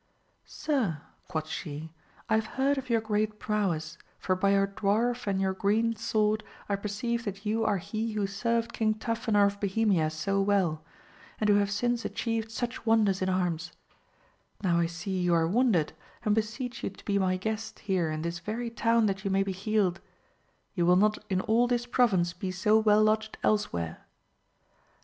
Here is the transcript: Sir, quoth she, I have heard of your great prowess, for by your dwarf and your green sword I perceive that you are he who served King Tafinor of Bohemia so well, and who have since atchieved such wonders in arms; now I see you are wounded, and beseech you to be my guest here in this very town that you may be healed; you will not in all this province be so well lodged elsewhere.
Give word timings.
Sir, 0.47 0.99
quoth 1.27 1.47
she, 1.47 1.93
I 2.27 2.33
have 2.33 2.47
heard 2.57 2.79
of 2.79 2.89
your 2.89 3.01
great 3.01 3.37
prowess, 3.39 3.99
for 4.17 4.35
by 4.35 4.53
your 4.53 4.65
dwarf 4.65 5.27
and 5.27 5.39
your 5.39 5.53
green 5.53 5.95
sword 5.95 6.43
I 6.67 6.75
perceive 6.75 7.23
that 7.25 7.45
you 7.45 7.63
are 7.65 7.77
he 7.77 8.13
who 8.13 8.25
served 8.25 8.73
King 8.73 8.95
Tafinor 8.95 9.45
of 9.45 9.59
Bohemia 9.59 10.09
so 10.09 10.41
well, 10.41 10.83
and 11.39 11.47
who 11.51 11.57
have 11.57 11.69
since 11.69 12.03
atchieved 12.03 12.49
such 12.49 12.83
wonders 12.83 13.21
in 13.21 13.29
arms; 13.29 13.73
now 14.63 14.79
I 14.79 14.87
see 14.87 15.19
you 15.19 15.35
are 15.35 15.45
wounded, 15.47 15.93
and 16.25 16.33
beseech 16.33 16.83
you 16.83 16.89
to 16.89 17.05
be 17.05 17.19
my 17.19 17.37
guest 17.37 17.77
here 17.77 18.09
in 18.09 18.23
this 18.23 18.39
very 18.39 18.71
town 18.71 19.05
that 19.05 19.23
you 19.23 19.29
may 19.29 19.43
be 19.43 19.51
healed; 19.51 20.01
you 20.73 20.83
will 20.83 20.95
not 20.95 21.19
in 21.29 21.41
all 21.41 21.67
this 21.67 21.85
province 21.85 22.33
be 22.33 22.49
so 22.49 22.79
well 22.79 23.03
lodged 23.03 23.37
elsewhere. 23.43 23.99